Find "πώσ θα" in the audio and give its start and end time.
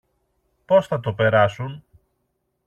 0.65-0.99